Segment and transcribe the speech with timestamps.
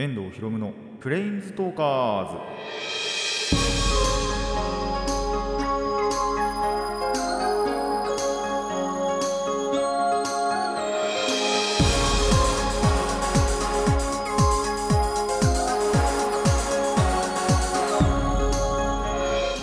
[0.00, 2.36] 遠藤博夢のプレインズトーカーズ。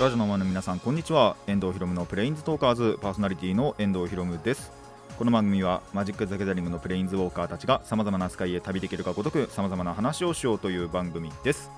[0.02, 1.38] ラジオの前の皆さんこんにちは。
[1.48, 3.00] 遠藤博夢のプレインズトーカーズ。
[3.02, 4.85] パーソナリティの遠藤博夢です。
[5.18, 11.72] この番組はマジック・ザ・ギャザリングのプレインズウォーカーたちがさまざまな世界へ旅できるかごとくさまざまな話をしようという番組です。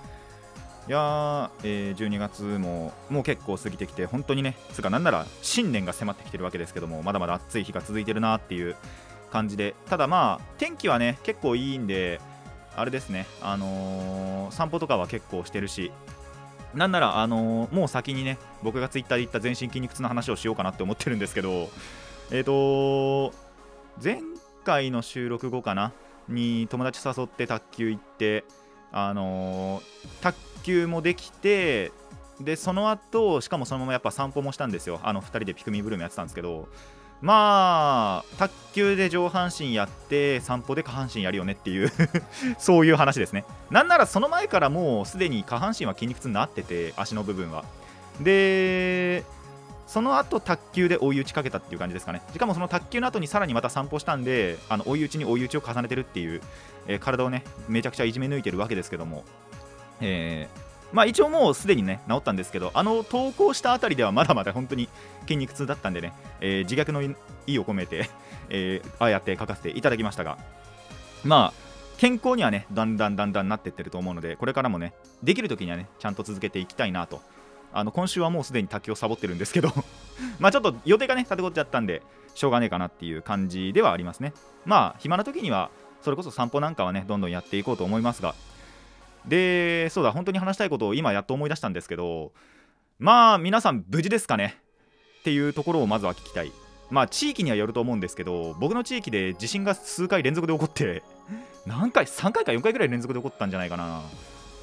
[0.88, 8.76] いやー、えー12月ももう結構過ぎてきて本当にねつかなんなら新年が迫ってきてるわけですけどもまだまだ暑い日が続いてるなっていう
[9.31, 12.22] 感じでただまあ天気はね結構いいんで
[12.76, 15.92] あれですねあのー散歩とかは結構してるし
[16.73, 21.70] なんなら、あのーもう先にね僕がツイッターで言った全身筋肉痛の話をしようかなって思ってるんですけど
[22.31, 23.34] えっ、と
[24.04, 24.22] 前
[24.63, 25.94] 回の収録後かな？
[26.27, 28.44] に友達誘って卓球行って
[28.91, 31.91] あのー卓球もできて
[32.42, 35.00] でその後しかもそのままやっぱ散歩もしたんですよ。
[35.03, 36.67] あの2人でピクミンブルームやってたんですけど。
[37.20, 41.92] まあ卓球で上半身やって散歩で下半身やるよねっていう
[42.59, 43.44] そういう話ですね。
[43.72, 47.66] なんならその前からもうすでに下半身は筋肉痛になってて足の部分は。
[48.20, 49.23] で
[49.88, 52.21] その後卓球で追い打ちかけたっていう感じですかね。
[52.33, 56.41] しかもその卓球の後にさらにまた散歩したんであの追い打ちに追い打ちを重ねてるっていう、
[56.88, 59.23] えー体をねめちゃくちゃいじめ抜いてるわけですけども。
[60.02, 64.88] えーまあ一応もうすでにね治ったんですけどあの投稿したあたりではまだまだ本当に
[65.23, 67.02] 筋肉痛だったんでね、えー自虐の
[67.45, 68.09] 意を込めて、
[68.49, 70.38] えーああやって書かせていただきましたが。
[71.23, 74.93] まあ健康にはねだんだんだんだんなってってると思うのでこれからもね
[75.23, 77.21] できる時にはねちゃんと続けていきたいなと
[77.73, 79.72] あの今週はもうすでに卓球をサボってるんですけど
[80.40, 82.02] まあちょっと予定がね立てこっちゃったんで
[82.34, 84.34] しょうがねえかなっていう感じではありますね。
[84.66, 85.70] まあ暇な時には
[86.02, 88.36] それこそ散歩なんかはねどんどんやっていこうと思いますが。
[89.26, 92.32] でそうだ本当に話したいことを今やっと思い出したんですけど
[92.98, 94.58] まあ皆さん無事ですかね？
[95.20, 96.52] っていうところをまずは聞きたい。
[96.89, 101.04] まあ地域にはよると思うんですけど僕の地域で地震が数回連続で起こって
[101.66, 104.02] 何回3回か4回ぐらい連続で起こったんじゃないかな。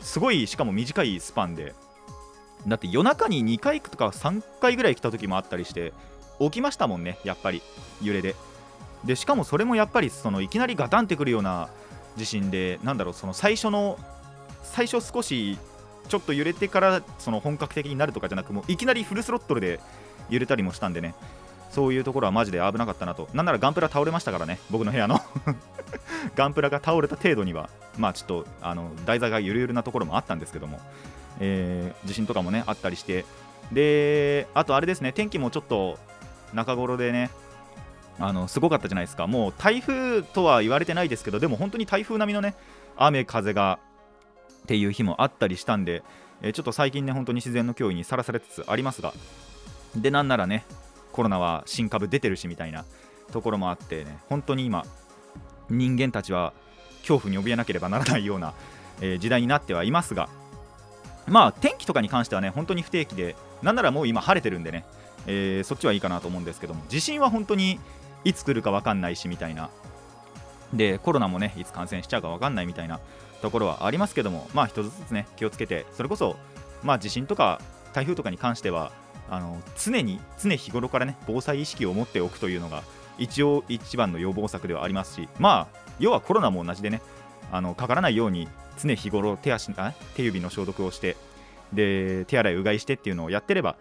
[0.00, 1.74] すごいしかも短いスパンで。
[2.66, 5.92] だって夜中に2回とか3回ぐらい来た時もあったりして
[6.40, 7.62] 起きましたもんねやっぱり
[8.02, 8.34] 揺れで。
[9.04, 11.68] でしかもそれもやっぱりそのいきなりガタンってくるような
[12.16, 13.98] 地震でなんだろうその最初の
[14.62, 15.58] 最初少し
[16.08, 19.78] ちょっと揺れてからその本格的になるとかじゃなくもういきなりフルスロットルで
[20.30, 21.14] 揺れたりもしたんでね。
[21.70, 23.28] そういうところはマジで危なかったなと。
[23.34, 25.20] なんならガンプラ倒れましたからね僕の部屋の。
[26.36, 30.78] ガンプラが倒れた程度にはまあちょっとあの台座がゆるゆるなところもあったんですけども、
[31.40, 33.24] えー地震とかもねあったりして。
[33.72, 35.98] であとあれですね天気もちょっと
[36.52, 37.30] 中頃でね
[38.18, 39.26] あのすごかったじゃないですか。
[39.26, 42.54] もう台風とは言われてないですけどでも本当に台風並みのね
[42.96, 43.78] 雨風が
[44.64, 46.02] っていう日もあったりしたんで、
[46.42, 49.12] えーちょっと最近ね本当に自然の脅威にさらされつつありますが。
[49.96, 50.64] でなんならね
[51.12, 52.84] コロナは新株出てるしみたいな
[53.32, 54.84] ところもあってね本当に今
[55.70, 56.52] 人間たちは
[57.00, 58.52] 恐怖に怯えなければならないような、
[59.00, 60.28] えー時代になってはいますが
[61.26, 64.84] まあ天気とかに関してはね本当に不定期でなんならもう今晴れてるんでね、
[65.26, 67.78] えーそっちはいいかなと思うんですけども地震は本当に
[68.24, 69.70] いつ来るか分かんないしみたいな。
[70.72, 72.98] でコロナもねいつ感染しちゃうか分かんないみたいな
[73.42, 76.36] ところはありますけどもまあ一つずつね気をつけてそれこそ
[76.82, 77.60] まあ地震とか
[77.92, 78.90] 台風とかに関しては
[79.30, 82.82] あの常に常日頃からね防災意識を持っておくというのが
[83.18, 87.00] 一応一番の予防策ではありますしまあ要はコロナも同じでね
[87.52, 91.16] あのかからないように常日頃手足あ手指の消毒をして
[91.72, 93.76] で手洗いうがいしてっていうのをやってれば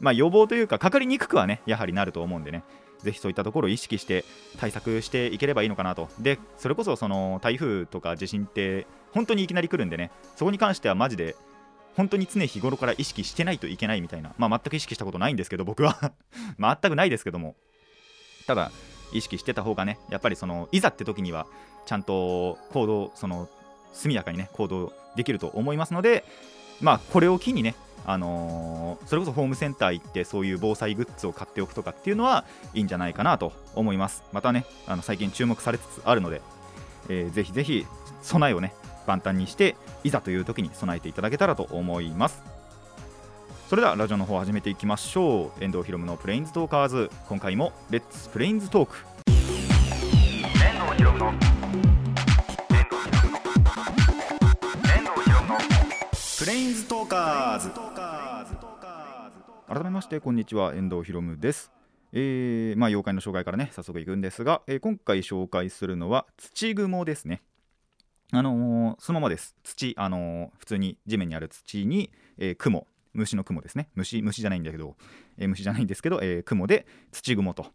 [0.00, 2.62] まあ予防というかかかりにくくはねやはりなると思うんでね。
[3.02, 4.24] ぜひそういったところを意識して
[4.58, 6.08] 対策していければいいのかなと。
[6.18, 11.36] でそれこそその台風とか地震って本当にいきなり来るんでねそこに関してはマジで
[11.96, 16.12] 本当に常日頃から意識してないといけないみたいなまあ全く意識したことないんですけど僕は。
[16.58, 17.54] 全くないですけども。
[18.46, 18.72] ただ
[19.12, 21.46] 意識してた方がねやっぱりそのいざって時には
[21.86, 23.48] ちゃんと行動その
[23.92, 26.24] 速やかにね行動できると思いますので
[26.80, 27.74] まあこれを機にね
[28.06, 32.44] あのーそれこそホームセンター行ってそういう防災グッズを買っておくとかっていうのは
[32.74, 34.22] いいんじゃないかなと思います。
[34.32, 36.40] またねあの最近注目されつつあるので、
[37.08, 37.86] えーぜひぜひ
[38.22, 38.74] 備えをね
[39.06, 42.42] 万端にしていざという時に備えていただけたらと思います。
[43.68, 45.64] それではラジオの方を始めていきましょう。
[45.64, 47.10] 遠藤ひろむのプレインズトーカーズ。
[47.28, 48.86] 今回も Let's プレインズ talk。
[48.86, 48.96] プ
[56.48, 57.68] レインズトーカーズ。
[59.68, 60.74] 改めましてこんにちは。
[60.74, 61.70] 遠藤ひろむです。
[62.14, 67.42] えーまあ、妖怪の紹介からね早速いくんですが、えー今回紹介するのは土蜘蛛ですね。
[68.32, 69.56] あのーそのままです。
[69.62, 73.90] 土、あのー普通に地面にある土に、えー雲虫の雲ですね。
[73.94, 74.96] 虫虫じゃないんだけど、
[75.36, 77.66] えー虫じゃないんですけど、えー雲で土雲と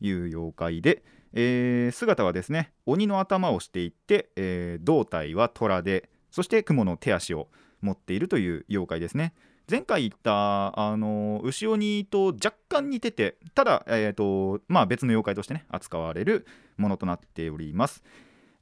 [0.00, 1.02] いう妖怪で、
[1.34, 7.48] えー姿はですね鬼の頭をしていて、えー胴体は虎でそして雲の手足を
[7.80, 9.32] 持っているという妖怪ですね。
[9.68, 16.46] 前回言った、あのー牛鬼と若干似ててただ、えーとまあ、別の妖怪としてね扱われる
[16.76, 18.04] ものとなっております。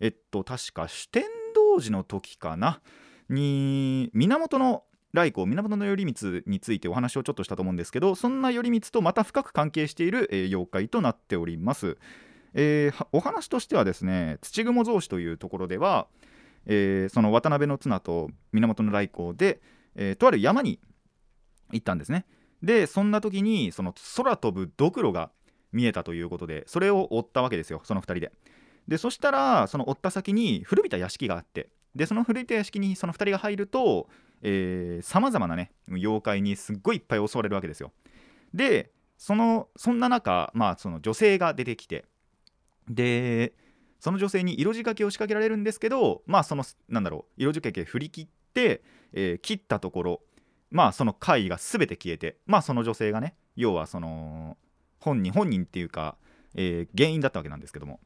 [0.01, 1.25] えっと確か主天
[1.55, 2.81] 童寺の時かな？
[3.29, 4.85] に源の
[5.15, 11.99] 頼光源頼光についてお話をちょっとしたと思うんですけどそんな頼光とまた深く関係している、えー妖怪となっております、
[12.55, 16.07] えーお話としてはですね土雲草子というところでは、
[16.67, 19.61] えーその渡辺の綱と源頼光で、
[19.95, 20.81] えーとある山に
[21.73, 22.27] 行ったんですね。
[22.63, 25.31] でそんな時にその空飛ぶドクロが
[25.73, 28.33] 見えたということでそれを追ったわけですよその2人で。
[28.89, 34.09] でそしたらその追った先に古びた屋敷があってでその古びた屋敷にその2人が入ると
[35.03, 37.93] さまざまなね妖怪にすっごいいっぱい襲われるわけですよ。
[38.53, 42.05] でそのそんな中、まあ、その女性が出てきて
[42.89, 43.55] で
[44.05, 48.83] その女性に色仕掛けを仕掛けられるんですけどまあそのなんだろう色仕掛け振り切って、
[49.15, 50.21] えー切ったところ
[50.71, 54.59] まあその怪異が全て消えてまあその女性がね要はその
[55.01, 56.19] 本人本人っていうか、
[56.55, 57.99] えー原因だったわけなんですけども。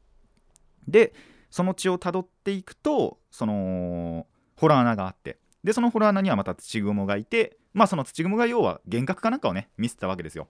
[0.87, 1.13] で
[1.51, 4.25] その血をたどっていくとその
[4.55, 10.47] ホラー穴があってでそのホラー穴にはまた土雲がいてまあその土雲が要は幻覚かなんかをね見せたわけですよ。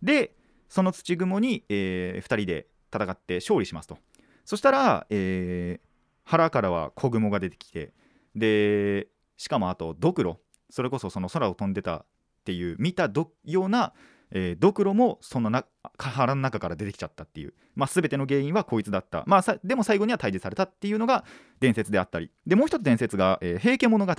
[0.00, 0.36] で
[0.68, 3.98] その土雲に、え2人で戦って勝利しますと。
[4.46, 5.86] そしたら、えー
[6.26, 7.92] 腹からは子雲が出てきて
[8.34, 9.06] で
[9.36, 10.40] しかもあとドクロ
[10.70, 12.04] それこそその空を飛んでたっ
[12.44, 13.08] ていう見た
[13.44, 13.92] ような、
[14.32, 15.64] えードクロもそのな
[15.98, 21.24] 腹の中から出てきちゃったっていう、まあ、全ての原因はこいつだった、まあ、でも最後には退治されたっていうのが
[21.60, 22.30] 伝説であったり。
[22.44, 24.14] でもう一つ伝説が、えー平家物語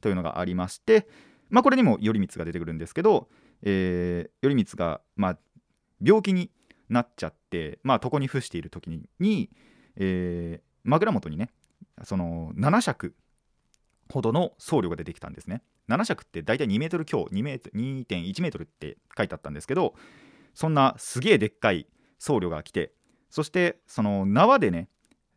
[0.00, 1.08] というのがありまして、
[1.48, 3.28] まあ、これにも頼光が出てくるんですけど、
[3.62, 5.38] えー頼光が、まあ、
[6.02, 6.50] 病気に
[6.90, 9.50] なっちゃって、まあ、床に伏している時に、
[9.96, 11.50] えー枕元にね
[12.04, 13.14] その7尺
[14.10, 15.62] ほどの僧侶が出てきたんですね。
[15.88, 19.94] 7尺って大体2メートル強2メート2.1メートルって書いてあったんですけど
[20.54, 21.86] そんなすげえでっかい
[22.18, 22.92] 僧侶が来て
[23.28, 24.88] そしてその縄でね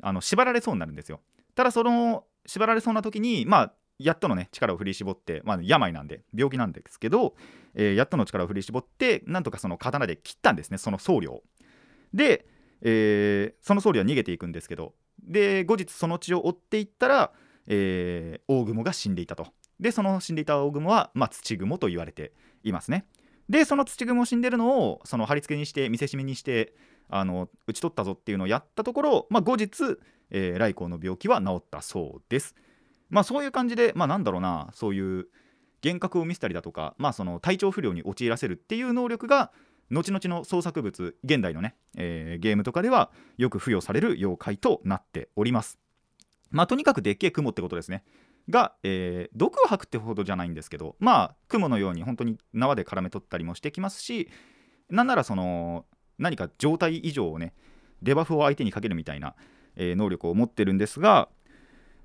[0.02, 1.22] あの縛られそうになるんですよ。
[1.56, 7.36] ただその縛られそうな時にまあやっとのね力を振り絞って、まあ、病なんで病気なんですけど、
[7.76, 11.44] えーやっとの力を振り絞ってなんとかその刀で切ったんですねその僧侶を。
[12.14, 12.46] で、
[12.82, 17.32] えーその僧侶は逃げていくんですけどで後日その血を追っていったら、
[17.68, 19.48] えー大雲が死んでいたと。
[19.80, 22.32] でその死んでいた大雲は、まあ、土雲と言われて
[22.64, 23.06] いますね。
[23.50, 26.74] でその土雲死んでるのをその貼り付けにして見せしめにして
[27.10, 29.98] あの打ち取ったぞっていうのをやったところ、まあ、後日、
[30.32, 32.56] えー、来光の病気は治ったそうです。
[33.14, 35.28] まあそういう感じでまあなんだろうなそういう
[35.84, 39.52] 幻覚を見せたりだとか、まあ、その体調不良に陥らせるっていう能力が
[39.92, 45.78] 後々の創作物現代のね、えーゲームとかではよく付与される妖怪となっております。
[46.50, 48.04] まあとにかくでっけえ雲ってことですね。
[48.50, 54.30] が、えー毒を吐くってほどじゃないんですけどまあ雲のように本当に縄で絡め取ったりもしてきますし
[54.90, 55.86] なんならその
[56.18, 57.54] 何か状態以上をね
[58.02, 59.36] デバフを相手にかけるみたいな、
[59.76, 61.30] えー能力を持ってるんですが、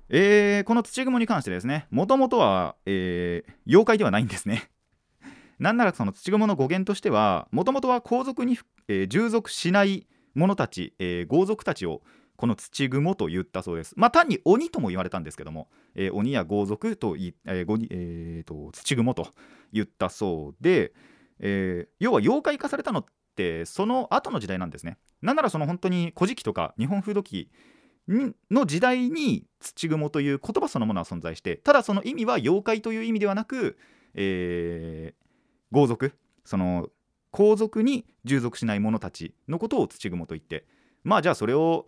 [0.09, 4.69] えーこの土雲に関してですねもともとは、えー妖怪ではないんですね。
[5.59, 12.01] なんならその土雲の語源としてはもともとは皇族に、えー従属しない者たち、えー豪族たちを
[12.35, 13.93] この土雲と言ったそうです。
[13.97, 19.27] まあ単に鬼とも言われたんですけども、えー鬼や豪族とい、えーごにえーと土雲と
[19.71, 20.93] 言ったそうで、
[21.39, 24.97] えー要は妖怪化されたのってその後の時代なんですね。
[25.21, 27.51] なんならその本当に古事記とか日本風土記
[28.49, 33.77] の時代に土雲という言葉そのものは存在してただその意味は妖怪という意味ではなく、
[34.15, 35.19] えー
[35.71, 36.13] 豪族
[36.45, 36.89] その
[37.29, 40.65] 皇族に従属しない者たちのことを土雲と言って
[41.03, 41.85] まあじゃあそれを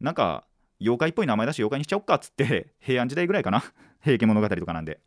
[0.00, 0.46] なんか
[0.80, 3.64] 妖怪っぽい名前だし妖怪にしちゃおっかっつって 平安時代ぐらいかな？
[4.04, 5.00] 平家物語とかなんで。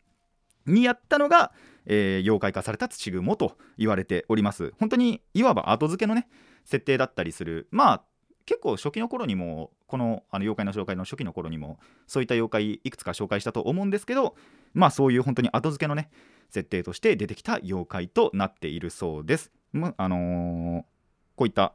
[0.65, 1.53] にやったのが、
[1.85, 4.73] えー妖怪化された土雲と言われております。
[4.77, 6.27] 本当にいわば後付けのね
[6.65, 7.69] 設定だったりする。
[7.71, 8.03] まあ
[8.47, 11.77] 結構初期の頃にもこのあの妖怪の紹介の初期の頃にも
[12.07, 14.35] そういった妖怪いくつか紹介したと思うんですけど
[14.73, 16.09] まあそういう本当に後付けのね
[16.49, 19.51] 設定として出てきた妖怪となっているそうです。
[19.73, 20.83] むあのー
[21.35, 21.73] こういった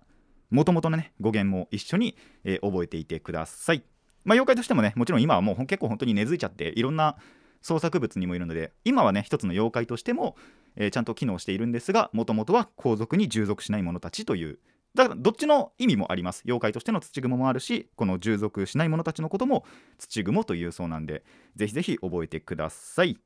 [0.50, 3.85] 元々のね語源も一緒に、えー覚えていてください。
[4.25, 7.17] まあ妖怪としてもねもちろん今はもう結構本当に根付いちゃっていろんな
[7.61, 10.37] 創作物にもいるので今はね一つの妖怪としても、
[10.76, 14.59] えーちゃんと機能しているんですがもともとは皇族に従属しない者たちという
[14.95, 16.43] だからどっちの意味もあります。
[16.45, 19.65] 妖怪としての土蜘蛛もあるしこの従属しない者たちのことも
[19.99, 21.25] 土蜘蛛というそうなんで
[21.57, 23.19] ぜひぜひ覚えてください。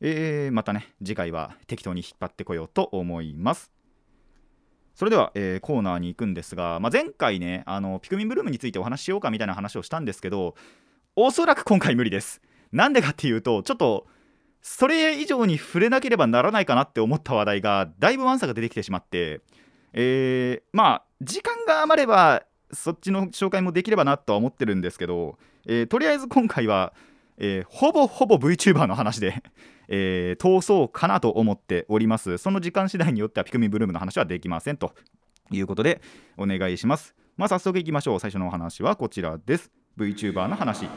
[0.00, 3.72] えー、またね次回は適当に引っ張ってこようと思います。
[4.94, 10.54] それでは、えー、コーナーに行くんですが、まあ、前回ねあのピクミンブルームについてお話ししようかみたいな話をしたんですけど
[11.16, 12.40] おそらく今回無理です。
[12.70, 14.06] なんでかっていうとちょっと
[14.62, 19.42] それ以上に触れなければならないかなって思った話題がだいぶワンサが出てきてしまって
[19.94, 26.92] えー、まあ時間が余ればそっちの紹介もできればなとは思ってるんですけど、えー、とりあえず今回は、
[27.38, 29.42] えー、ほぼほぼ VTuber の話で
[29.86, 32.38] えー、通そうかなと思っております。
[32.38, 34.94] その時間次第によってはピクミンブルームの話はできませんと
[35.50, 36.00] いうことで
[36.38, 37.14] お願いします。
[37.36, 38.20] まあ早速いきましょう。
[38.20, 39.70] 最初のお話はこちらです。
[39.98, 40.88] VTuber の話。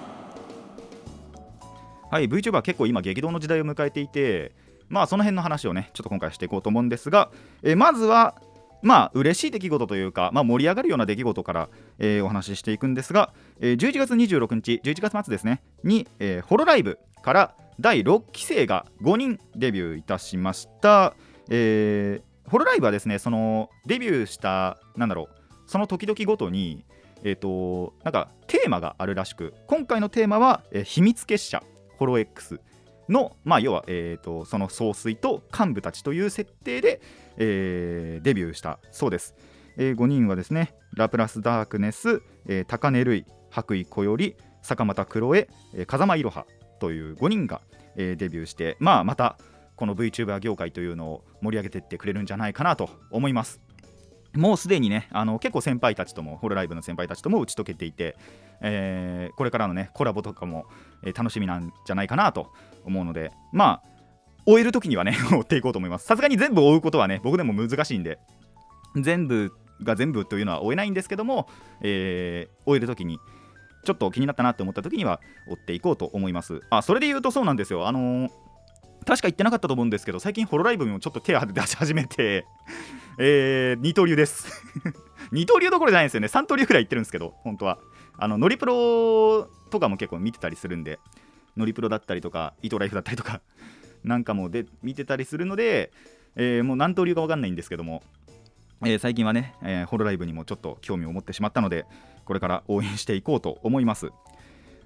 [2.10, 4.54] はい VTuber 結構今激動の時代を迎えていて
[4.88, 7.30] まあその辺の話をねちょっと今回していこうと思うんですが、
[7.64, 8.42] えー、まずは
[8.82, 11.70] まあ嬉しい出来事というか、まあ、盛り上がるような出来事から、
[12.00, 21.14] えー、お話ししていくんですが、えー、11月26日11月末ですねに、えー、ホロライブから第6期生が5人デビューいたしました、
[21.50, 26.86] えー、ホロライブはですねそのデビューしたなんだろうその時々ごとに
[27.24, 31.64] えっ、ー、となんかテーマがあるらしく今回のテーマは、えー、秘密結社
[31.98, 32.60] ホロ X
[33.10, 37.02] の、まあ、要は、えーと、その総帥と幹部たちという設定で、
[37.38, 39.36] えー、デビューしたそうです、
[39.78, 45.48] えー、5人はですねラプラスダークネス、えー、高根類白衣小より坂本黒江、
[45.86, 46.46] 風間いろは
[46.80, 47.62] という5人が、
[47.96, 49.38] えー、デビューして、まあ、また
[49.76, 53.62] この VTuber 業界というのを盛り上げていってくれるんじゃないかなと思います。
[54.38, 58.16] もうすでにねあの結構先輩たちともホロライブの先輩たちとも打ち解けていて、
[58.62, 60.66] えー、これからのねコラボとかも、
[61.04, 62.52] えー、楽しみなんじゃないかなと
[62.86, 63.98] 思うのでまあ
[64.46, 66.06] 終える時にはね 追っていこうと思います。
[66.06, 68.20] さすがに全部追うことはね僕でも難しいんで
[68.96, 69.52] 全部
[69.84, 71.50] が全部というのは追えないんですけども、
[71.82, 73.20] えー、終える時に
[73.84, 76.62] ちょっと気になったなって思った時には追っていこうと思います。
[76.70, 77.88] あそれで言うとそうなんですよ。
[77.88, 78.30] あのー、
[79.06, 82.46] 確か言ってなかったと思うんですけど最近ホロライブにもちょっと手を出し始めて
[83.20, 84.64] えー、二刀流です。
[85.32, 86.28] 二刀流どころじゃないんですよね。
[86.28, 87.80] 三刀流くらい言ってるんですけど本当は。
[88.20, 91.00] あのノリプロとかも結構見てたりするんで
[91.56, 93.42] ノリプロだったりとかイトライフだったりとか
[94.04, 95.92] なんかもで見てたりするので、
[96.36, 98.04] えー、もう何刀流か分かんないんですけども、
[98.86, 101.86] えー、最近はね、えー、ホロライブにもちょっと興味を持ってしまったので
[102.26, 104.12] これから応援していこうと思います。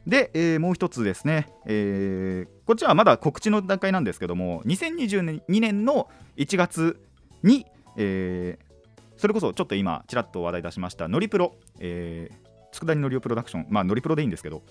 [0.08, 7.00] で、えー、もう一つですね、えー、こっちはまだ告知の段階なんですけども、2022年の1月
[7.44, 7.66] に、
[7.98, 12.36] えー、それこそちょっと今、ちらっと話題出しました、ノリプロ、えー、
[12.71, 14.63] 佃煮のりおプロダクション、まあ、ノリプロでいいんですけど、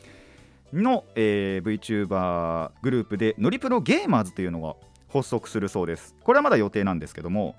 [0.72, 4.74] の、えー、VTuber グループで、ノリプロゲーマーズというのが
[5.12, 6.14] 発足するそうです。
[6.22, 7.56] これはまだ予定なんですけども、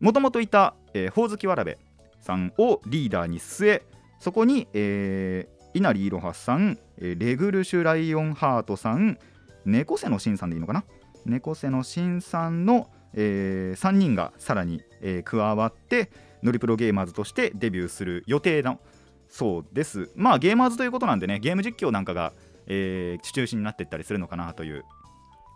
[0.00, 1.78] もともといた、えー、ほおずきわらべ
[2.20, 3.82] さんをリーダーに据え
[4.20, 9.18] そこに、えー、稲荷いろはさん、えレグルシュライオンハートさん
[9.64, 10.84] 猫背のしんさんでいいのかな？
[11.24, 16.10] 猫背のしんさんの、えー、3人がさらに、えー、加わって
[16.42, 18.80] ノリプロゲーマーズとしてデビューする予定の
[19.28, 20.10] そうです。
[20.14, 22.32] まあゲーマーズということなんでねゲーム実況なんかが、
[22.66, 24.84] えー、中心になっていったりするのかなという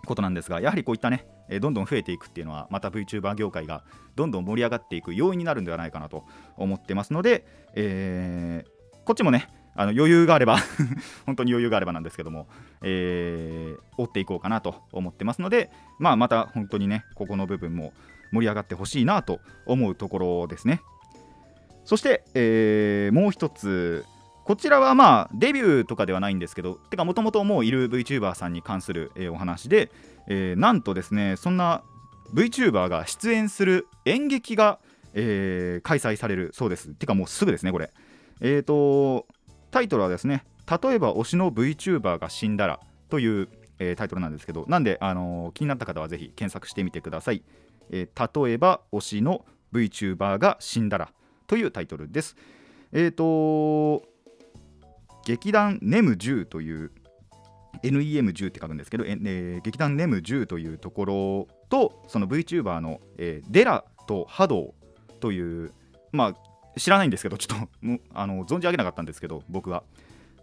[0.06, 3.84] ことなんですがやはりこういったね、えどんどん増えていくっていうのはまた VTuber 業界が
[4.14, 6.24] どんどん盛り上がっていく要因になるんではないかなと
[6.56, 7.44] 思ってますので、
[7.74, 10.58] えー、こっちもねあの余裕があれば
[11.26, 12.48] 本当に余裕があればなんですけども、
[12.82, 17.92] えー、追っていこうかなと思ってますので、まあ、また本当にねここの部分も
[18.32, 20.82] 盛り上がってほしいなと思うところですね。
[21.84, 24.04] そして、えー、もう一つ
[24.44, 29.90] こちらはまあデビューとかではないんですけどてかもともともういる VTuber さんに関する、えー、お話で、
[30.26, 31.82] えー、なんとですねそんな
[32.34, 34.78] VTuber が出演する演劇が、
[35.14, 36.88] えー、開催されるそうです。
[36.94, 37.92] てかもうすぐですねこれ。
[38.40, 39.26] えっ、ー、と
[39.70, 47.42] タイトルはですね例えば推しの VTuber が死んだらという、えー、タイトルなんですけどなんで、あのー、気になった方はぜひ検索してみてください、
[47.90, 51.12] えー、例えば推しの VTuber が死んだら
[51.46, 52.36] というタイトルです。
[52.92, 54.02] えっ、と
[55.24, 56.92] 劇団ネム10という
[57.82, 64.74] NEM10 って書くんですけど、えー、劇団ネム10というところとその VTuber の、えー、デラとハド
[65.20, 65.72] という
[66.12, 66.34] まあ
[66.76, 67.68] 知らないんですけどちょっと
[68.14, 69.82] あの存じ上げなかったんですけど僕は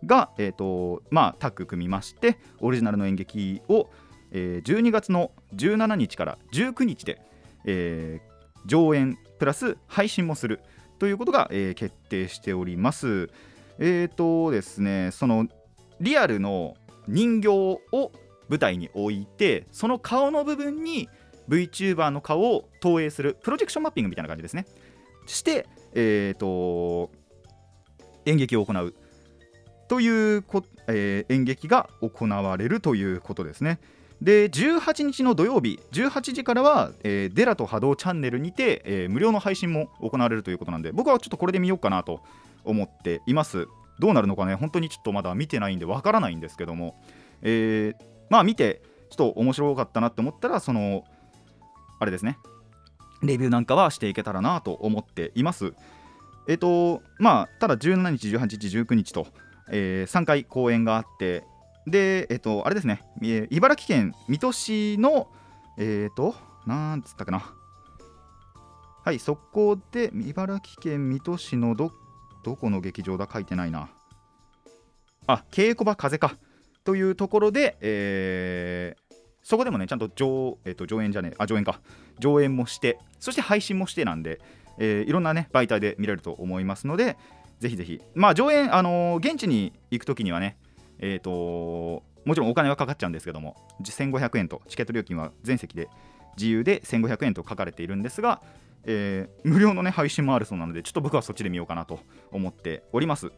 [0.06, 3.90] が、えーとまあ、タッグ組みましてオリジナルの演劇を、
[4.32, 7.22] えー、12月の17日から19日で、
[7.66, 10.60] えー、上演プラス配信もする
[11.00, 13.30] ということが、えー、決定しております。
[13.80, 15.48] えーとですね、その
[16.00, 16.76] リアルの
[17.08, 18.12] 人形を
[18.50, 21.10] 舞台に置いてその顔の部分に
[21.50, 24.66] VTuber の顔を投影するプロジェクションマッピングみたいな感じですね
[25.26, 27.12] してえっ、と
[28.26, 28.94] 演劇を行う。
[29.88, 33.80] というこ、えー演劇が行われるということですね。
[34.22, 42.22] で18日の土曜日18時からは、えーデラと波動チャンネルにて、えー無料の配信も行われるということなんで僕はちょっとこれで見ようかなと
[42.64, 43.68] 思っています。
[44.00, 47.00] どうなるのかね本当にちょっとまだ見てないんでわからないんですけども、
[47.42, 51.04] えーまあ見てちょっと面白かったなって思ったらその
[52.00, 52.38] あれですね。
[53.24, 55.74] レビューなんかはしていけたらなと思っています。
[56.48, 59.28] えっ、とまあただ17日18日19日と、
[59.72, 61.44] え3回公演があって
[61.88, 65.30] でえっ、とあれですね、えー茨城県水戸市の
[65.78, 66.36] えっ、と
[66.68, 67.54] なんつったかな。
[69.06, 71.92] はいそこで茨城県水戸市のど
[72.44, 73.28] どこの劇場だ？
[73.32, 73.90] 書いてないな。
[75.28, 76.38] あ稽古場風か。
[76.84, 79.03] というところで、えー
[79.44, 81.82] そこでもねちゃんと上,、えー、と上演じゃねえあ上演か。
[82.20, 84.40] 上演もしてそして配信もしてなんで、
[84.78, 87.18] えーいろんなね媒体で見れると思いますので
[87.60, 88.02] ぜひぜひ。
[88.16, 90.58] まあ上演あのー現地に行くときにはね
[91.00, 95.90] えっ、ともちろんお金はかかっちゃうんですけども1500円とチケット料金は全席で
[96.38, 98.42] 自由で1500円と書かれているんですが、
[98.86, 102.00] えー無料のね配信もあるそうなのでちょっと僕はそっちで見ようかなと
[102.32, 103.32] 思っております。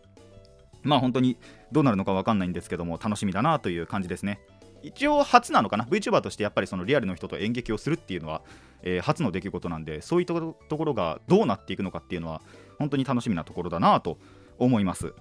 [0.83, 1.37] まあ本当に
[1.71, 4.39] どうなるのか分かんないんですけども楽しみだなという感じですね。
[4.85, 8.41] 一応初なのかな？VTuber としてやっぱりそのリアルの人と演劇をするっていうのは、
[8.83, 12.41] えー初の出来事なんでそういったところがどうなっていくのかっていうのは
[12.77, 14.17] 本当に楽しみなところだなと
[14.57, 15.13] 思います。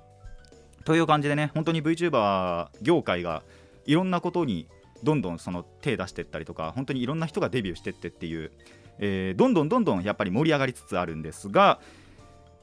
[0.85, 3.43] という感じでね本当に VTuber 業界が
[3.87, 4.69] いろんなことに
[5.03, 8.53] どんどんその手出していったりとか本当にいろんな人がデビューしてってっていう、
[8.99, 11.81] えーどんどんどんどんやっぱり盛り上がりつつあるんですが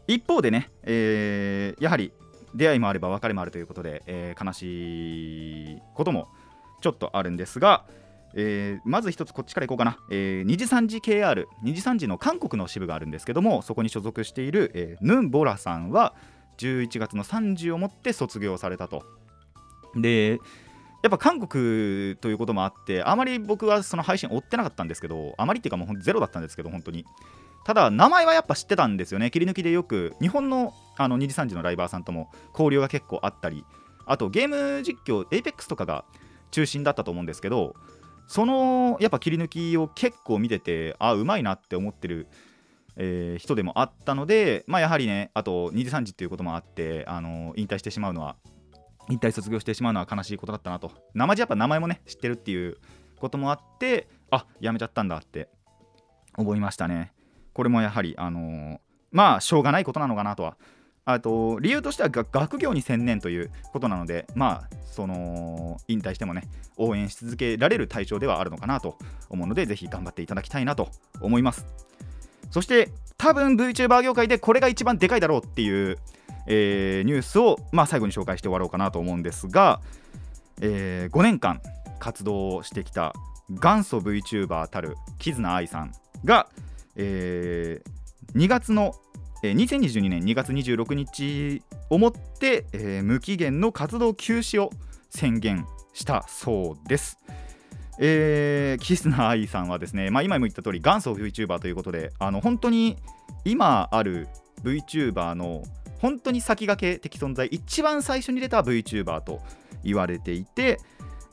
[0.08, 2.12] 一方でね、えーやはり
[2.54, 6.28] 出会いもあれば別れもあるということで、えー悲しいことも
[6.82, 7.86] ちょっとあるんですが、
[8.34, 16.14] えーまず一つこっちからいこうかな、えー、二次三次 KR 二次三次の韓国の支部があるんですけどもそこに所属している、えーヌンボラさんは
[16.58, 19.04] 11月の30をもって卒業されたと。
[19.96, 20.40] で
[21.04, 27.06] やっぱ韓国ということもあってあまり僕はその配信追ってなかったんですけどあまりっていうかもうゼロだったんですけど本当に。
[27.64, 29.30] ただ名前はやっぱ知ってたんですよね。
[29.30, 33.66] 切り抜きでよく日本のあの2次3次のライバーさんとも交流が結構あったり
[34.06, 36.06] あとゲーム実況 APEX とかが
[36.52, 37.76] 中心だったと思うんですけど
[38.28, 42.28] そのやっぱ切り抜きを結構見ててあうまいなって思ってる、
[42.96, 48.36] えー人でもあったのでまあやはりねあと2次3次っていうこともあってあの引退してしまうのは
[49.10, 50.92] 引退卒業してしまうのは悲しいことだったなと。
[51.14, 52.78] 生地やっぱ名前もね知ってるっていう
[53.20, 55.50] こともあってあやめちゃったんだって
[56.38, 57.14] 思いましたね。
[57.54, 58.80] これもやはりあのー
[59.12, 60.58] まあしょうがないことなのかなとは
[61.14, 66.48] あと理由としては学業に専念ということなのでまあその引退してもね
[66.78, 68.98] 応援し続けられる対象ではあるのかなと
[69.30, 70.90] 思うのでぜひ頑張っていただきたいなと
[71.22, 71.66] 思います。
[72.50, 75.98] そして多分 VTuber 業界でこれが一番でかいだろうっていう、
[76.48, 79.80] えーニュースを、まあ、最後に紹介して終わろうかなと思うんですが、
[80.60, 81.62] えー5年間
[82.00, 83.14] 活動してきた
[83.50, 85.94] 元祖 VTuber たるキズナアイさん
[86.26, 86.50] が、
[86.96, 88.02] えー
[88.36, 88.96] 2月の、
[89.44, 94.70] えー2022年2月26日をもって、えー無期限の活動休止を
[95.10, 97.18] 宣言したそうです。
[98.00, 102.98] えーキスナアイさんはですね、まあ、今も言った通り元祖 VTuber ということであの本当に
[103.44, 104.28] 今ある
[104.64, 105.64] VTuber の
[106.00, 109.40] 本当に先駆け的存在一番最初に出た VTuber と
[109.84, 110.80] 言われていて、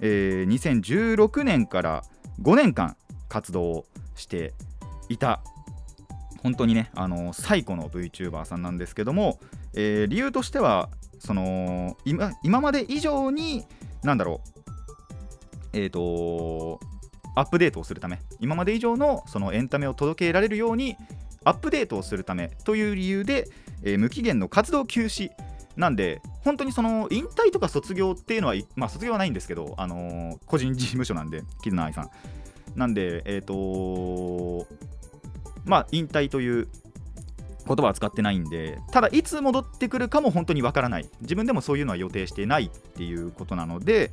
[0.01, 2.03] えー2016年から
[2.43, 2.97] 5年間
[3.29, 4.55] 活動をして
[5.09, 5.43] いた
[6.49, 9.39] 本当にねあの最古の VTuber さんなんですけども、
[9.75, 13.67] えー理由としてはその今今まで以上に
[14.03, 14.41] なんだろ
[15.75, 16.81] うえっ、と
[17.37, 20.97] アップデートをするため今まで以上のそのエンタメを届けられるように
[21.45, 23.49] アップデートをするためという理由で、
[23.83, 25.31] えー無期限の活動休止
[25.77, 32.11] なんで本当にその引退とか卒業っていうのは、まあ、卒業はないんですけど、あのー個人事務所なんでキズナアイさん。
[32.75, 34.67] なんでえっ、と
[35.69, 36.69] まあ引退という
[37.67, 41.09] 言葉は使ってないんでただいつ戻ってくるかも本当にわからない。
[41.21, 44.11] 自分でもそういうのは予定してないっていうことなので、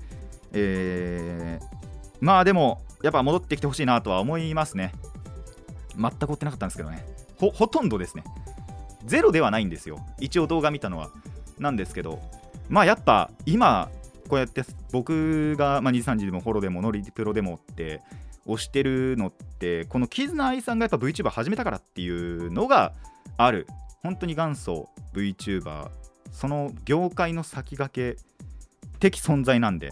[0.53, 1.85] えー
[2.21, 4.93] まあでもやっぱ戻ってきてほしいなとは思いますね。
[5.97, 7.05] 全く追ってなかったんですけどね。
[7.37, 8.23] ほとんどですね。
[9.05, 9.99] ゼロではないんですよ。
[10.19, 11.09] 一応動画見たのは。
[11.59, 12.19] なんですけど
[12.67, 13.89] まあやっぱ今
[14.27, 18.01] こうやって僕が、まあ、23時でもホロでもノリプロでもって
[18.45, 22.93] 推してるのってこのキズナアイさんがやっぱ VTuber 始めたからっていうのが
[23.37, 23.67] ある。
[24.03, 25.89] 本当に元祖 VTuber
[26.31, 28.21] その業界の先駆け
[28.99, 29.91] 的存在なんで、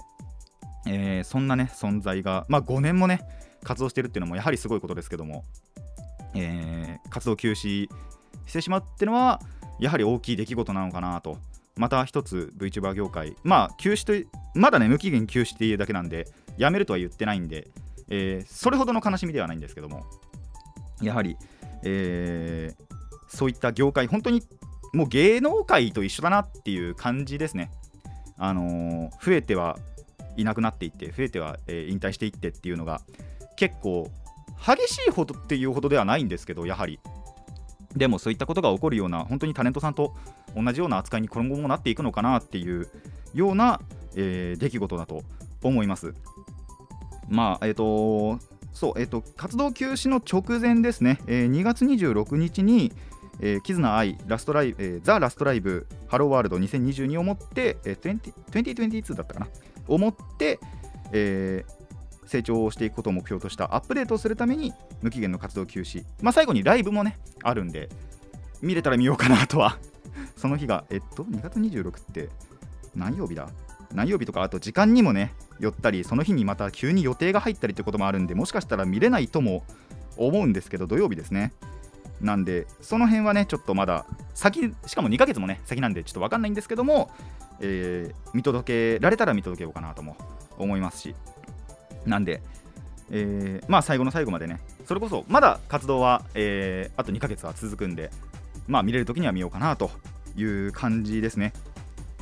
[0.85, 3.21] えーそんなね存在がまあ5年もね
[3.63, 5.45] 活動してるっていうのもやはりすごいことですけども、
[6.35, 7.89] えー活動休止
[8.45, 9.41] してしまうっていうのは
[9.79, 11.37] やはり大きい出来事なのかなと。
[11.75, 17.67] また一つ VTuber 業界まあ休止とまだね無期限休止っていうだけなんでやめるとは言ってないんで、
[18.15, 20.05] えーそれほどの悲しみではないんですけども
[21.01, 21.35] やはり、
[21.83, 22.83] えー
[23.27, 24.43] そういった業界本当に
[24.93, 27.71] もう芸能界と一緒だなっていう感じですね。
[28.37, 29.79] あのー増えては
[30.37, 33.01] いなくなっていって増えては、えー引退していってっていうのが
[33.55, 34.11] 結構
[34.63, 36.99] 激しいほどっていうほどではないんですけどやはり。
[37.95, 40.15] でもそういったことが起こるような本当にタレントさんと
[40.55, 42.87] 同じような扱いに今後もなっていくのかなっていう
[43.33, 43.79] ような、
[44.15, 45.23] えー出来事だと
[45.63, 46.13] 思います。
[47.29, 48.39] まあえっ、と
[48.73, 52.91] そうえっ、と活動休止の直前ですね、えー2月26日に
[53.39, 59.47] えー、キズナアイラストライ、えーザ・ラストライブハローワールド2022をもって、えー、20 2022だったかな。
[59.87, 60.59] をもって、
[61.11, 61.83] えー
[62.25, 67.89] 成長をしていくことを目標としたアップデートをするために無期限の活動休止、まあ、最後にライブもねあるんで
[68.61, 69.77] 見れたら見ようかなとは。
[70.35, 72.29] その日がえっと2月26って
[72.95, 73.49] 何曜日だ？
[73.93, 79.63] 何曜日とかあと時間にもね寄ったりその日にまた急に予定が入ったりってこともあるんでもしかしたら見れないとも
[80.17, 81.53] 思うんですけど土曜日ですね。
[82.21, 87.11] なんでその辺はねちょっとまだ先しかも2ヶ月もね先なんでちょっと分かんないんですけども、
[87.59, 90.15] えー見届けられたら見届けようかなとも
[90.57, 91.15] 思いますし。
[92.05, 92.41] なんで、
[93.11, 98.11] えーまあ最後の最後までねそれこそまだ活動は、えーあと2ヶ月は続くんで
[98.67, 99.91] まあ見れる時には見ようかなと
[100.35, 101.53] いう感じですね。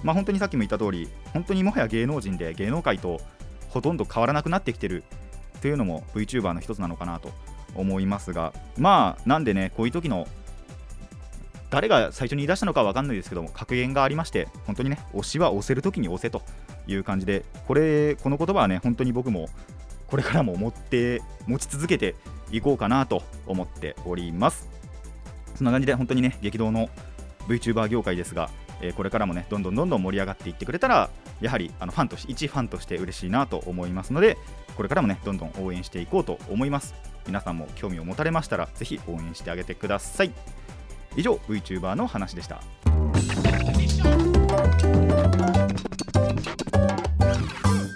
[0.03, 3.19] まあ本当にさっきも言った通り本当にもはや芸能人で芸能界と
[3.69, 5.03] ほとんど変わらなくなってきてる
[5.61, 7.31] というのも VTuber の一つなのかなと
[7.75, 8.53] 思いますが。
[8.77, 10.27] まあなんでねこういう時の
[11.69, 16.41] 誰が最初に言い出したのかは分かんないですけども格言がありまして本当にね推しは押せる時に押せと
[16.85, 19.47] いう感じでこれこの言葉はね本当に僕も
[20.07, 22.15] これからも持って持ち続けて
[22.51, 24.67] いこうかなと思っております。
[25.55, 26.89] そんな感じで本当にね激動の
[27.47, 28.49] VTuber 業界ですが、
[28.81, 34.37] えーこれからもねどんどんどんどん盛り上がっていってくれたらやはりあのファンとして一ファンとして嬉しいなと思いますので
[34.75, 36.93] これからもねどんどん応援していこうと思います。
[37.27, 40.31] 皆さんも興味を持たれましたらぜひ応援してあげてください。
[41.15, 42.61] 以上 VTuber の話でした。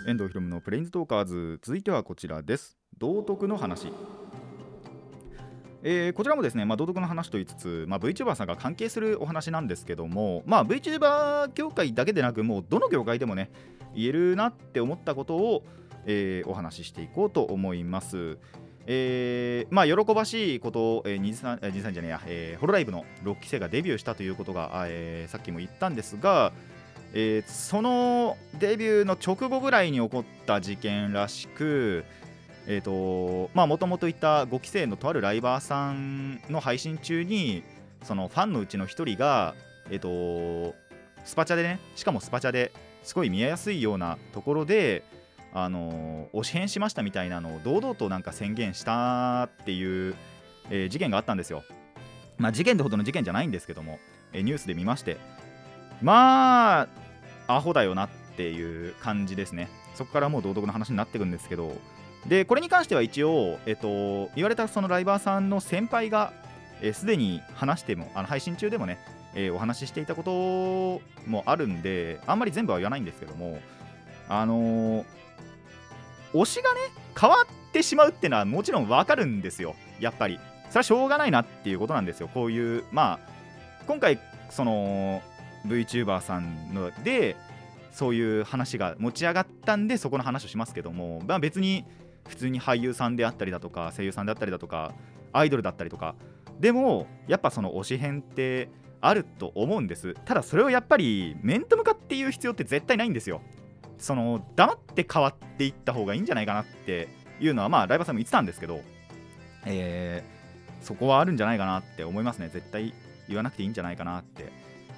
[0.08, 1.60] 遠藤ひろむのプレインズトーカーズ。
[1.63, 2.78] 続いてはこちらです。
[2.98, 3.91] 道徳の話。
[5.88, 13.52] えーこちらもですね、まあ、道徳の話と言いつつ、まあ、VTuber さんが関係するお話なんですけども、まあ、VTuber 業界だけでなくもうどの業界でもね
[13.93, 15.63] 言えるなって思ったことを、
[16.08, 18.39] えーお話ししていこうと思います。
[18.88, 26.52] えーまあ、喜ばしいことを、えー、二次さんえー二次さんじゃねえや、えーホロライブの6期生がデビューしたということが、えーさっきも言ったんですが、
[27.13, 32.06] えーそのデビューの直後ぐらいに起こった事件らしく、
[32.67, 37.63] えーとまあもともといた5期生のとあるライバーさんの配信中に
[38.04, 39.56] そのファンのうちの1人が、
[39.89, 40.75] えー、と
[41.23, 42.71] スパチャでねしかもスパチャで
[43.04, 45.04] すごい見えやすいようなところで、
[45.54, 50.15] あの推し変しましたみたいなのを堂々となんか宣言したっていう、
[50.71, 51.63] えー事件があったんですよ。
[52.38, 53.99] まあ事件ってほどの事件じゃないんですけども、
[54.34, 55.17] えーニュースで見まして
[56.01, 56.88] まあ
[57.47, 59.69] アホだよなっていう感じですね。
[59.93, 61.73] そこからもう道徳の話になってくんですけど
[62.28, 66.34] でこれに関しては一応、えっと、言われたそのライバーさんの先輩が
[66.82, 69.00] えーすで、に話してもあの配信中でもね、
[69.34, 73.60] えーお話ししていたこともあるんであんまり全部は言わないんですけども
[74.30, 75.06] あのー
[76.34, 76.80] 推しがね
[77.18, 79.74] 変わってしまうっていうのはもちろんわかるんですよ。
[80.02, 80.38] やっぱり。
[80.70, 82.28] それはしょうがないなっていうことなんですよ。
[82.28, 83.20] こういうまあ
[83.88, 85.22] 今回その
[85.66, 87.38] VTuber さんので
[87.94, 91.86] そういう話が持ち上がったんでそこの話をしますけども、まあ、別に
[92.28, 94.94] 普通に俳優さんであったりだとか声優さんであったりだとか
[95.32, 96.16] アイドルだったりとか。
[96.60, 98.70] でもやっぱその推し編って
[99.02, 100.16] あると思うんです。
[100.26, 103.42] ただそれをやっぱり面と向かって言う必要って絶対ないんですよ。
[103.98, 107.10] その黙って変わっていった方がいいんじゃないかなって
[107.40, 108.80] いうのはまあライバーさんも言ってたんですけど
[109.66, 110.36] えー
[110.86, 112.50] そこはあるんじゃないかなって思いますね。
[112.54, 112.94] 絶対
[113.28, 114.52] 言わなくていいんじゃないかなって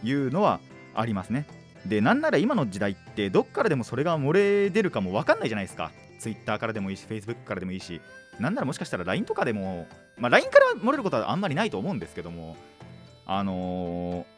[0.04, 0.60] いうのは
[0.94, 1.48] ありますね。
[1.86, 5.92] でなんなら今の時代ってどっからでもそれが漏れ出るかも分かんないじゃないですか。
[6.20, 8.02] Twitter からでもいいし Facebook からでもいいし
[8.40, 12.56] なんならもしかしたら LINE とかでも、まあ、LINE から漏れることはあんまりないと思うんですけども
[13.26, 14.38] あのー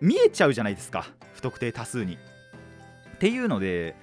[0.00, 2.18] 見えちゃうじゃないですか不特定多数に。
[3.14, 3.94] っていうので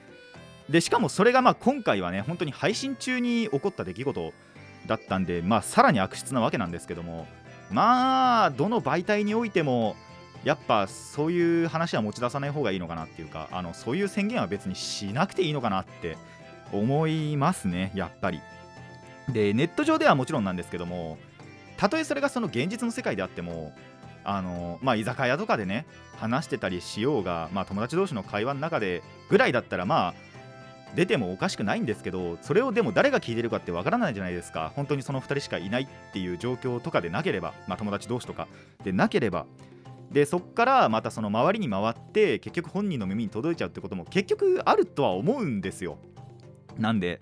[0.70, 4.34] でしかもそれがまあ今回はね本当に配信中に起こった出来事
[4.88, 7.28] だったんでまあさらに悪質なわけなんですけども
[7.70, 9.96] まあどの媒体においても
[10.44, 16.18] やっぱそういう話は持ち出さない方がいいのかなっていうかあのそういう宣言は別にしなくていいのかなって
[16.74, 18.42] 思いますねやっぱり。
[19.30, 21.18] でネット上ではもちろんなんですけども
[21.78, 23.74] たとえそれがその現実の世界であっても
[24.26, 25.86] あのまあ居酒屋とかでね
[26.18, 30.14] 話してたりしようが、まあ、友達同士の会話の中でぐらいだったらまあ
[30.96, 34.72] 出てもおかしくないんですけどそれをでも誰が聞いてるかってわからないじゃないですか。
[34.76, 38.48] 本当にその2人しかいないっていう状況とかでなければ、まあ、友達同士とか
[38.84, 39.46] でなければ。
[40.12, 45.98] でそっからまたその周りに回って結局本人の耳に届いちゃうってことも結局あるとは思うんですよ。
[46.78, 47.20] なんで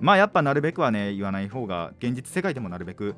[0.00, 3.14] まあやっぱなるべくはね言わない方が現実世界でもなるべく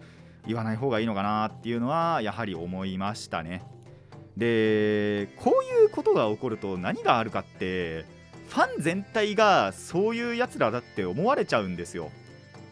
[0.46, 3.62] 言わない方がいいのかなっていうのはやはり思いましたね
[4.36, 8.04] でこういうことが起こると何があるかって
[8.48, 12.10] ファン全体がそういうやつらだって思われちゃうんですよ。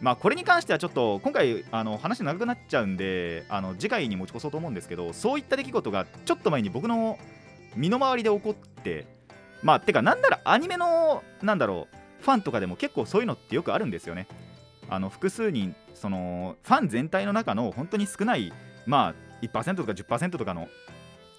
[0.01, 7.19] まあこれに関してはちょっと今回あの話長くなっちゃうんであの次回に持ち越そうと思うんですけどそういった出来事がちょっと前に僕の
[7.77, 9.07] 身の回りで起こって
[9.62, 14.26] まあてかなんならアニメのなんだろうファンとかでも結構そういうのってよくあるんですよね。
[14.88, 18.52] あの複数人そのファン全体の中の本当に少ない
[18.87, 20.68] まあ1%とか10%とかの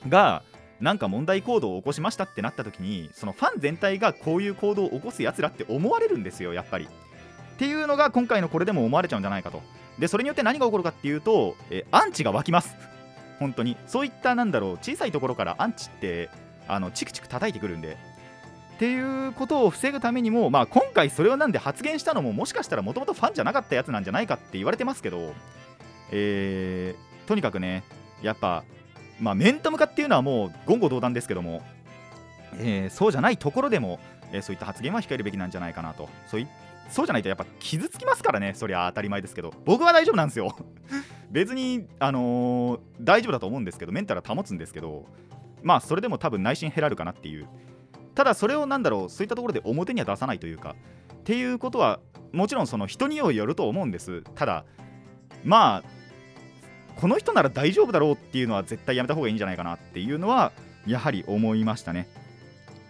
[0.07, 0.43] が
[0.79, 6.85] なんか問題行動を起こしましたってなった時にそのファン全体がこういう行動を起こすやつらって思われるんですよやっぱり。
[6.85, 9.61] っていうのが今回のこれでも思われちゃうんじゃないかと。
[9.99, 12.75] でそれによって何が起こるかっていうと、えアンチが湧きます。
[13.39, 16.29] 本当にそういったなんだろう小さいところからアンチって
[16.67, 17.97] あのチクチク叩いてくるんで。
[18.75, 25.33] っていうことを防ぐためにも、まあ、今回それをなんで発言したのももしかしたらもともとファンじゃなかったやつなんじゃないかって言われてますけど、
[26.11, 27.83] えー、とにかくね
[28.21, 28.63] やっぱ
[29.19, 31.61] まあ、面と向かっていうのはもう言語道断ですけども、
[32.57, 33.99] えー、そうじゃないところでも、
[34.31, 36.09] えー、そういった発言は控えるべきなんじゃないかなと。
[36.27, 36.47] そうい
[36.89, 39.53] そうじゃないとやっぱ傷つきますからねそりゃ当たり前ですけど。
[39.65, 40.55] 僕は大丈夫なんですよ。
[41.31, 45.05] 別に、あのー、大丈夫だと思うんですけどメンタルは保つんですけど
[45.63, 47.47] まあそれでも多分内心減らるかなっていう。
[48.15, 50.75] ただそれをなんだろうそういったところで表には出さないというか
[51.13, 51.99] っていうことは
[52.31, 54.65] もちろんその人によると思うんですただ
[55.43, 55.83] まあ
[56.95, 60.51] この人なら大丈夫だろうっていうのは絶対やめた方がいいんじゃないかなっていうのは
[60.85, 62.07] やはり思いましたね。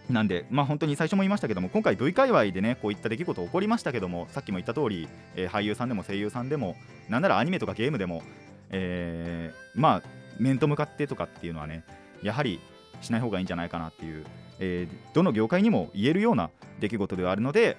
[0.09, 6.75] なんで、まあ、本当に最初も言いましたけども、今回 V 界隈でね、こういった出来事起こりましたけども、さっきも言った通り、えー、俳優さんでも声優さんでも、
[7.09, 8.21] なんならアニメとかゲームでも、
[8.69, 10.03] えー、まあ、
[10.39, 11.85] 面と向かってとかっていうのはね、
[12.21, 12.59] やはり
[13.01, 14.25] しない方がいいんじゃないかなっていう、
[14.63, 16.49] えー、どの業界にも言えるような
[16.79, 17.77] 出来事ではあるので、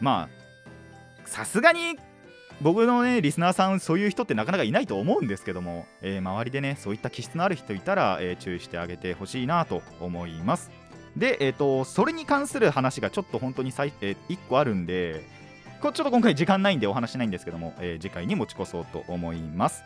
[0.00, 0.28] ま
[1.24, 1.98] あ、さすがに
[2.62, 10.70] 僕のねリスナーさんそういう人ってなかなかいないと思うんですけども、えー、周りでねそういった気質のある人いたら、えー、注意してあげてほしいなと思います。
[11.16, 15.24] でえっ、ー、とそれに関する話がちょっと本当に最、えー、1個あるんで
[15.80, 19.82] こちょっと今回時間ないんでお話しないんですけども、え、次回に持ち越そうと思います。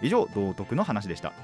[0.00, 1.34] 以上道徳の話でした。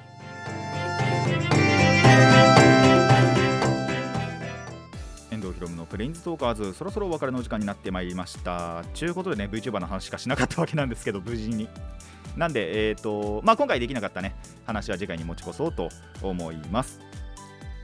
[5.56, 11.66] ヒロムのプレインズトーカーズそろそろお別れの時間になってまいりましたちゅうことでね VTuber の話しかしなかったわけなんですけど無事に
[12.36, 14.34] なんでえっ、ー、とまあ今回できなかったね
[14.66, 15.88] 話は次回に持ち越そうと
[16.22, 17.00] 思います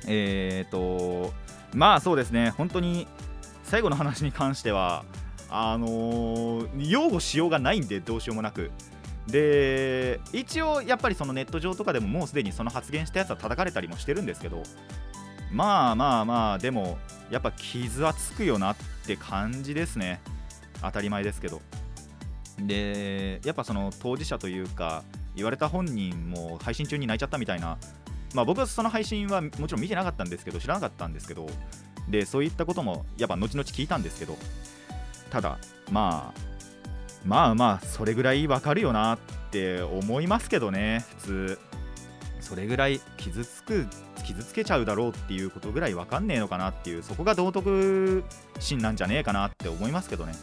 [0.06, 1.32] えっ、ー、と
[1.72, 3.06] まあそうですね本当に
[3.64, 5.06] 最後の話に関しては
[5.48, 8.70] あのー、擁護しようがないんでどうしようもなく
[9.28, 14.62] で一応やっぱりそのネット上とかでももうすでにその発言したやつは叩かれたりもしてるんですけど
[15.50, 16.98] まあまあまあでも
[17.32, 20.20] やっぱ傷はつくよなって感じですね。
[20.82, 21.62] 当たり前ですけど。
[22.58, 25.02] でやっぱその当事者というか
[25.34, 27.78] 言われた本人も配信中に泣いちゃったみたいな。
[28.34, 31.48] まあ僕はその配信はもちろん見てなかったんですけど知らなかったんですけど。
[32.06, 34.36] でそういったこともやっぱ後々聞いたんですけど。
[35.30, 35.56] ただ
[35.90, 36.40] まあ
[37.24, 39.18] まあまあそれぐらいわかるよなっ
[39.50, 41.58] て思いますけどね普通。
[42.40, 43.86] それぐらい傷つく
[44.22, 48.24] 傷つけちゃうだろうっていうことぐらい分かんねえのかなっていうそこが道徳
[48.58, 50.34] 心なんじゃねえかなって思いますけどね。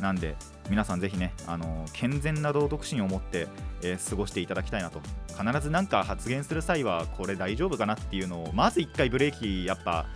[0.00, 0.34] なんで
[0.68, 3.46] 皆さんぜひねあの健全な道徳心を持って、
[3.82, 5.00] えー、過ごしていただきたいなと。
[5.28, 10.06] 必ず何か発言する際はこれ大丈夫かなっていうのをまず1回ブレーキやっぱ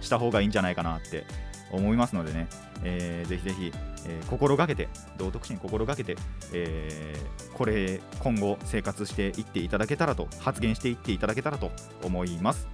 [0.00, 1.24] した方がいいんじゃないかなって
[1.70, 2.48] 思いますのでね、
[2.82, 3.72] えー、ぜひぜひ
[4.06, 6.16] えー、心がけて道徳心心がけて、
[6.52, 11.70] えー、これ今後生活していっていただけたらと発言していっていただけたらと
[12.02, 12.68] 思います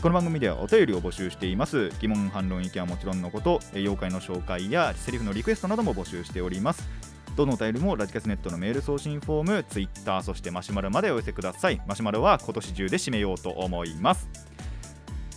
[0.00, 6.88] この番組ではお便りを募集しています疑問反論意見はもちろんのこと妖怪の紹介やセリフのリクエストなども募集しております
[7.36, 11.80] どのお便りもラジカスネットのメール送信フォーム、ツイッター、そしてマシュマロまでお寄せください。
[11.86, 14.28] マシュマロは今年中で締めようと思います。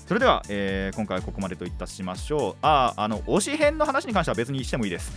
[0.08, 2.56] それでは、えー、今回はここまでといたしましょう。
[2.62, 5.12] ああの推し編の話に関しては別にしてもいいです。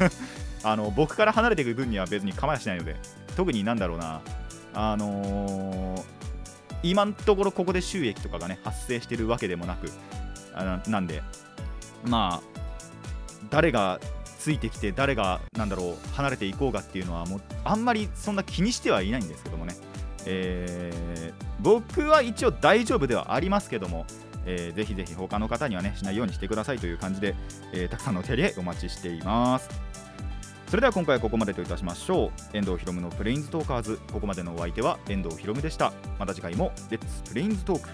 [0.62, 2.96] あの僕から離れていく分には別に構いはしないので
[3.34, 4.20] 特になんだろうな。
[4.74, 6.04] あのー、
[6.82, 9.90] 今のところここで収益とかがね発生してるわけでもなく
[10.52, 11.22] あなんで
[12.04, 12.60] まあ
[13.48, 13.98] 誰が
[14.38, 19.74] ついてきて誰がなんだろう離れていこうかっていうのはもうあんまりそんな気にしてはいないんですけどもね、
[20.26, 24.06] えー僕は一応大丈夫ではありますけども、
[24.46, 27.34] えーぜひぜひ他の方にはねしないようにしてくださいという感じで、
[27.72, 29.68] えーたくさんのお手入れお待ちしています。
[30.68, 32.56] それでは今回はここまでといたしましょう。
[32.56, 34.00] 遠藤ひろむのプレインズトーカーズ。
[34.12, 35.92] ここまでのお相手は遠藤ひろむでした。
[36.18, 37.88] また次回もレッツプレインズトーク